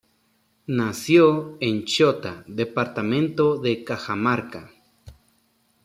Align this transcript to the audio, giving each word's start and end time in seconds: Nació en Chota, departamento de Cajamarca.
Nació 0.65 1.57
en 1.59 1.85
Chota, 1.85 2.43
departamento 2.47 3.57
de 3.59 3.83
Cajamarca. 3.83 4.71